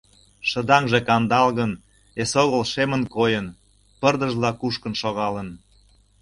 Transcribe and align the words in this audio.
Шыдаҥже 0.49 0.99
кандалгын, 1.07 1.71
эсогыл 2.21 2.63
шемын 2.71 3.03
койын, 3.15 3.47
пырдыжла 4.01 4.51
кушкын 4.59 4.93
шогалын. 5.01 5.49